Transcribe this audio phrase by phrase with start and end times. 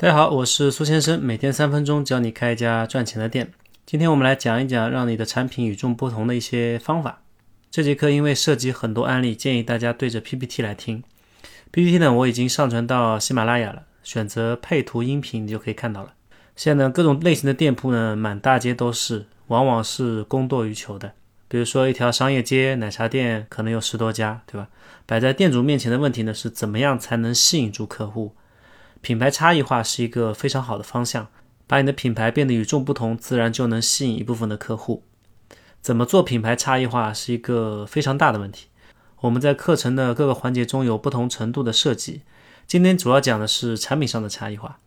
[0.00, 3.50] 大家好，我是苏先生，每天三分钟教你开一家赚钱的店。
[3.84, 7.22] 今天我们来讲一讲让你的产品与众不同的一些方法。
[7.68, 11.02] 这节课因为涉及很多案例，建议大家对着 PPT 来听。
[11.72, 16.12] PPT 呢，我已经上传到喜马拉雅了，选择配图音频你就可以看到了。
[16.54, 21.14] 现在呢，各种类型的店铺呢，满大街都是，往往是供多于求的。
[21.48, 24.68] 比如说一条商业街，奶茶店可能有十多家，对吧？
[25.06, 28.36] 摆在店主面前的问题呢，是怎么样才能吸引住客户？
[29.00, 31.28] 品牌差异化是一个非常好的方向，
[31.66, 35.04] 把你的品牌变得与众不同，自然就能吸引一部分的客户。
[35.80, 38.66] 怎么做品牌差异化是一个非常大的问题。
[39.20, 42.22] 我们在课程的各个环节中有不同程度的设计。
[42.66, 44.78] 今天主要讲的是产品上的差异化。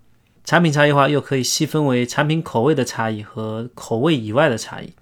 [0.43, 4.93] 产品差异化又可以细分为产品口味的差异和口味以外的差异。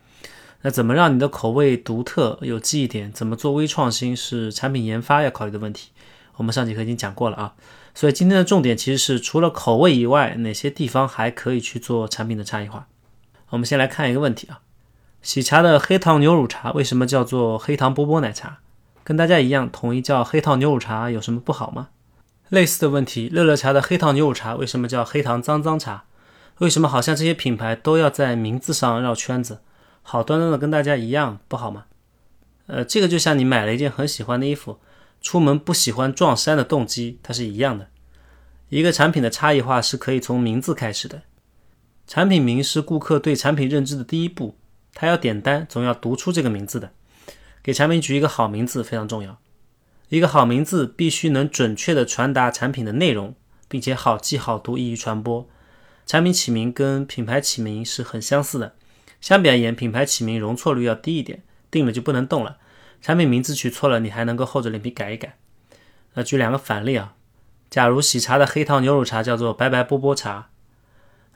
[0.62, 3.12] 那怎么让你的口味独特有记忆点？
[3.12, 5.92] 怎么做微创新是产品研发要考虑的问题。
[6.36, 7.56] 我们上节课已经讲过了啊。
[8.00, 12.88] 所以今天的重点其实是除了口味以外，哪些地方还可以去做产品的差异化？
[13.50, 14.62] 我们先来看一个问题啊，
[15.22, 18.60] 喜茶的黑糖牛乳茶为什么叫做黑糖波波奶茶？
[19.04, 21.90] 跟大家一样统一叫黑糖牛乳茶有什么不好吗？
[22.48, 26.06] 类似的问题，乐乐茶的黑糖牛乳茶为什么叫黑糖脏脏茶？
[26.60, 29.60] 为什么好像这些品牌都要在名字上绕圈子？
[30.02, 31.84] 好端端的跟大家一样不好吗？
[32.68, 34.80] 呃，这个就像你买了一件很喜欢的衣服。
[35.22, 37.90] 出门不喜欢撞衫的动机，它是一样的。
[38.70, 41.24] 一个产品的差异化是可以从名字开始的。
[42.08, 44.56] 产品名是顾客对产品认知的第一步，
[44.94, 46.92] 他要点单总要读出这个名字的。
[47.62, 49.40] 给产品取一个好名字非常重要。
[50.08, 53.36] 一个好名字必须能准确地传达产品的内容，
[53.68, 55.48] 并且好记好读，易于传播。
[56.08, 58.74] 产品起名跟品牌起名是很相似的。
[59.22, 62.58] 相比而言，品牌起名容错率要低一点，定了就不能动了。
[63.02, 65.38] 产品名字取错了，你还能够厚着脸皮改一改。
[66.14, 67.16] 那举两个反例啊，
[67.70, 70.50] 假如喜茶的黑糖牛乳茶叫做白白波波茶，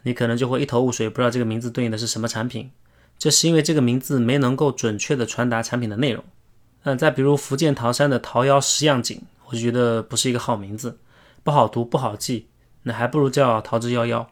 [0.03, 2.72] 你可能就会一头雾水，不知道这个名字对应的是什么产品。
[3.17, 6.24] 这是因为这个名字没能够准确的传达产品的内容。
[6.84, 10.97] 嗯，再比如福建桃山的桃夭十样锦，我就觉得不是一个好名字，
[11.44, 12.47] 不好读，不好记，
[12.81, 14.25] 那还不如叫桃之夭夭。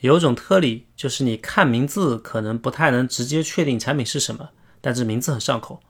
[0.00, 4.50] 有一种特例，就是你看名字可能不太能直接确定产品是什么，
[4.82, 5.80] 但是名字很上口。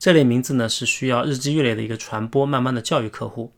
[0.00, 3.52] 这类名字呢是需要日积月累的一个传播，慢慢的教育客户。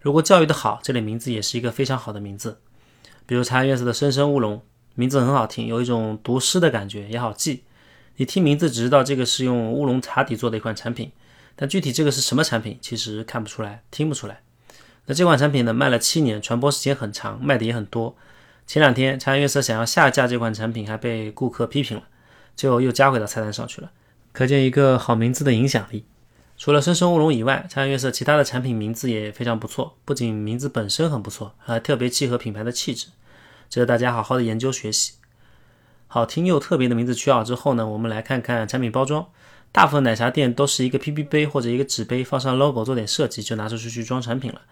[0.00, 2.58] 如果教育的好，这类名字也是一个非常好的名字。
[3.26, 4.60] 比如茶颜悦色的深深乌龙，
[4.96, 7.62] 名字很好听，有一种读诗的感觉，也好记。
[8.16, 11.12] 你听名字只知道这个是用乌龙茶底做的一款产品，
[11.54, 14.40] 但具体这个是什么产品，其实看不出来，听不出来。
[15.06, 18.16] 那这款产品呢，卖了七年，传播时间很长，卖的也很多。
[18.66, 22.02] 前两天茶颜悦色想要下架这款产品，还被顾客批评了，
[22.56, 23.92] 最后又加回到菜单上去了。
[24.34, 26.04] 可见一个好名字的影响力。
[26.58, 29.96] 除了生生乌龙以外，茶颜悦色其他的产品名字也非常不错。
[30.04, 33.06] 不仅名字本身很不错，还特别契合品牌的气质，
[33.70, 35.12] 值得大家好好的研究学习。
[36.08, 39.24] 好听又特别的名字取好之后呢，我们来看看产品包装。
[39.70, 44.62] 大部分奶茶店都是一个 PP 杯或者一个纸杯，放上 logo 做点设计就拿出去去装产品了。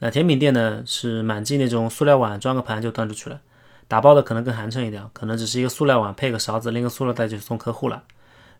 [0.00, 3.40] 那甜品店呢，是满记那种塑料碗装个盘就端出去了。
[3.88, 8.02] 打包的可能更寒碜一点，可能只是一个塑料碗配个勺子，拎个塑料袋就送客户了。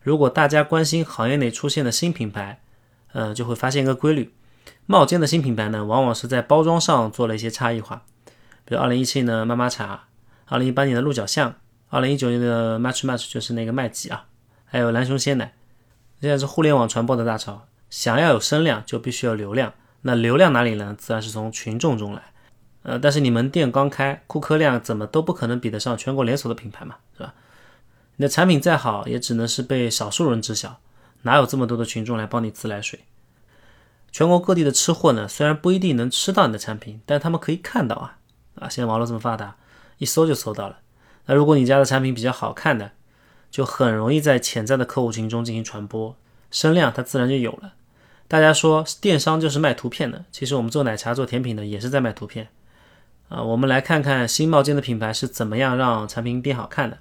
[0.01, 2.61] 如果大家关心行业内出现的新品牌，
[3.11, 4.33] 呃，就会发现一个规律：
[4.85, 8.03] 冒尖的新品牌呢，往往是在包装上做了一些差异化。
[8.65, 10.05] 比如二零一七年的妈妈茶，
[10.45, 11.55] 二零一八年的鹿角巷，
[11.89, 14.25] 二零一九年的 Match Match 就是那个麦吉啊，
[14.65, 15.53] 还有蓝熊鲜奶。
[16.19, 19.73] 现在是互联网传播的大潮，想要有声量，就必须要流量。
[20.01, 20.95] 那流量哪里呢？
[20.97, 22.21] 自然是从群众中来。
[22.83, 27.33] 呃，但是你门店刚开，顾客量怎么都不可能比得上全国连锁的品牌嘛，是吧？
[28.17, 30.79] 你的产品再好，也只能是被少数人知晓，
[31.21, 32.99] 哪有这么多的群众来帮你自来水？
[34.11, 38.17] 全国各地的吃货呢，虽然不一定能吃到你的产品，但他们可以看到啊
[38.59, 38.69] 啊！
[38.69, 39.55] 现在网络这么发达，
[39.99, 40.79] 一搜就搜到了。
[41.27, 42.91] 那如果你家的产品比较好看的，
[43.51, 46.15] 就很容易在潜在的客户群中进行传播，
[46.49, 47.73] 声量它自然就有了。
[48.27, 52.47] 大家说电商就是卖图片的，其实我们做奶茶、做甜品的也是在卖图片
[53.29, 53.43] 啊。
[53.43, 56.97] 我们来看看新冒尖的品牌是怎么样让产品变好看的。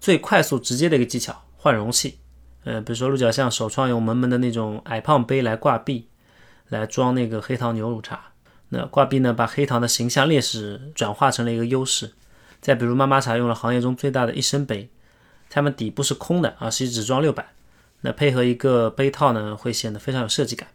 [0.00, 2.18] 最快速直接的一个技巧，换容器。
[2.64, 6.08] 呃，比如说鹿角巷首创用门门的那种矮胖杯来挂壁，
[6.68, 8.32] 来装那个黑糖牛乳茶。
[8.70, 12.12] 那挂壁呢，把黑糖的形象劣势转化成了一个优势。
[12.60, 14.88] 再比如妈妈茶用了行业中最大的一升杯，
[15.48, 17.52] 它们底部是空的啊，是一只装六百。
[18.02, 20.68] 那配合一个杯套呢，会显得非常有设计感。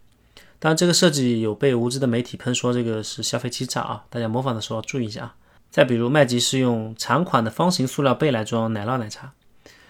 [0.59, 5.35] 当然，这个设计有被无知的媒体喷说这个是消费欺诈啊，大家模仿的时候注意一下啊。
[5.75, 9.33] 再比如，麦吉是用长款的方形塑料杯来装奶酪奶茶，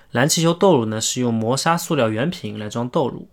[0.09, 3.27] 蓝气球豆乳呢是用磨砂塑料圆瓶来装豆乳，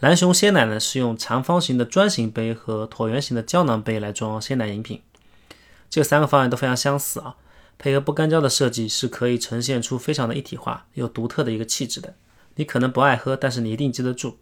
[0.00, 5.02] 蓝熊鲜奶呢是用长方形的砖形杯和椭圆形的胶囊杯来装鲜奶饮品。
[5.88, 7.36] 这三个方案都非常相似啊，
[7.78, 12.16] 配合不干胶的设计是可以呈现出非常的一体化又独特的一个气质的。
[12.56, 14.38] 你可能不爱喝，但是你一定记得住。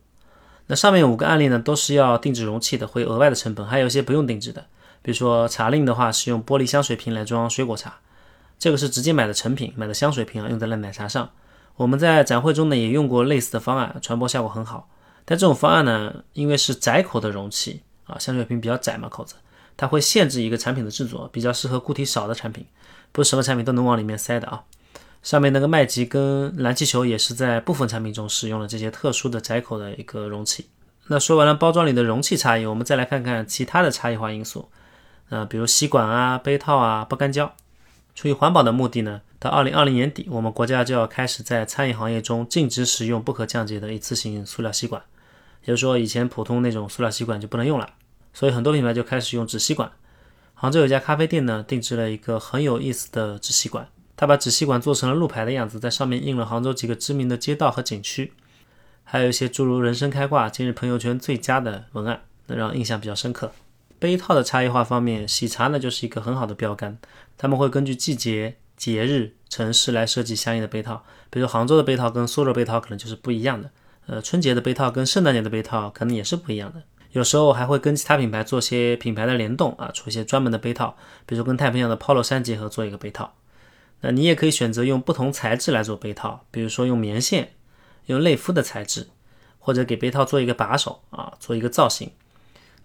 [0.69, 4.65] 那上面五个案例呢，都是要定制容器的，会额外的成本，还有一些不用定制的，
[5.07, 8.01] 比如说茶令的话是用玻璃香水瓶来装水果茶，
[8.59, 11.31] 这个是直接买的成品，买的香水瓶啊，用在了奶茶上。
[11.77, 14.89] 我们在展会中呢也用过类似的方案，传播效果很好。
[15.25, 19.37] 但这种方案呢，因为是窄口的容器啊，香水瓶比较窄嘛口子，
[19.77, 22.67] 它会限制一个产品的制作，比较适合固体少的产品，
[23.13, 24.65] 不是什么产品都能往里面塞的啊。
[25.23, 30.67] 上面那个麦吉跟蓝气球也是在部分产品中使用了这些特殊的窄口的一个容器。
[31.07, 34.69] 那说完了包装里的容器差异，我们再来看看其他的差异化因素，
[35.29, 37.55] 呃，比如吸管啊、杯套啊、不干胶。
[38.15, 45.03] 出于环保的目的呢，到二零二零年底，我们国家就要开始在餐饮行业中禁止使用不可降解的一次性塑料吸管，
[45.63, 47.91] 也就是说，以前普通那种塑料吸管就不能用了。
[48.33, 49.91] 所以很多品牌就开始用纸吸管。
[50.55, 53.87] 杭州有一家咖啡店呢，定制了一个很有意思的纸吸管。
[54.17, 58.33] 他把纸吸管做成了路牌的样子，在上面印了杭州几个知名的街道和景区，
[59.05, 63.53] 还有一些诸如“人生开挂”“今日朋友圈最佳”的文案，能让印象比较深刻。
[63.99, 66.99] 杯套的差异化方面，喜茶呢就是一个很好的标杆，
[67.39, 71.05] 他们会根据季节、节日、城市来设计相应的杯套。
[71.31, 73.71] 比如杭州的杯套跟苏州杯套可能就是不一样的，
[74.07, 76.83] 呃，春节的杯套跟圣诞节的杯套可能也是不一样的。
[77.13, 83.35] 有时候还会跟其他品牌做些品牌的联动啊，出一些专门的杯套，比如跟太平洋的 Polo 衫结合做一个杯套。
[84.03, 87.55] 那你也可以选择用不同材质来做杯套，比如说用棉线、
[88.07, 89.09] 用类肤的材质，
[89.59, 92.11] 或者给杯套做一个把手啊，做一个造型。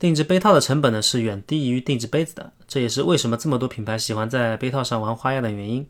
[0.01, 5.85] 定制杯套的成本呢是远低于定制杯子的，这也是为什么这么多品牌喜欢在杯套上玩花样的原因。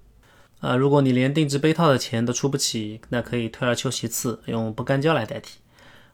[0.59, 5.59] 啊，如果你连定制杯套的钱都出不起，那可以退而求其次，用不干胶来代替。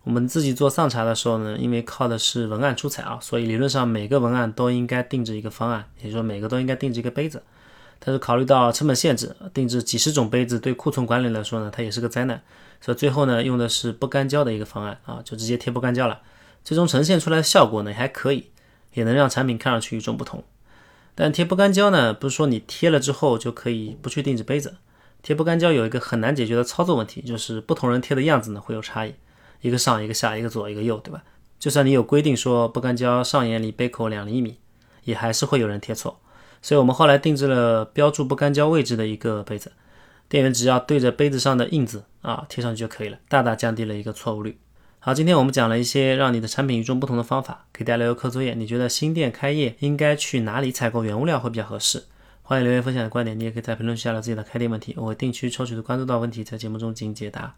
[0.03, 7.41] 我们自己做丧茶的时候呢，因为靠的是文案出彩啊，所以理论上每个文案都应该定制一个方案，也就是说每个都应该定制一个杯子。
[7.97, 12.39] 但是考虑到成本限制，定制几十种杯子对库存管理来说呢，它也是个灾难。
[12.79, 16.21] 所以最后呢，用的是不干胶的一个方案啊，就直接贴不干胶了。
[16.67, 18.51] 最终呈现出来的效果呢，还可以，
[18.93, 20.43] 也能让产品看上去与众不同。
[21.15, 24.75] 但贴不干胶呢，不是说你贴了之后就可以不去定制杯子。
[25.21, 29.15] 贴不干胶有一个很难解决的操作问题，就是不同人贴的样子呢会有差异，
[29.61, 31.23] 一个上一个下，一个左一个右，对吧？
[31.57, 34.57] 就算你有规定说不干胶上沿离杯口两厘米，
[35.05, 36.19] 也还是会有人贴错。
[36.61, 39.71] 所以我们后来定制了标注不干胶位置的一个杯子，
[40.27, 44.59] 店员只要对着杯子上的印子啊贴上去就可以了，大大降低了一个错误率。
[45.07, 48.53] 好，今天我们讲了一些让你的产品与众不同的方法，给大家留个课作业。
[48.55, 52.03] 你觉得新店开业应该去哪里采购原物料会比较合适？
[52.43, 57.55] 欢迎留言分享的观点，你也可以在评论区下留自己的开店问题，我会定期抽取的关注到问题，在节目中进行解答。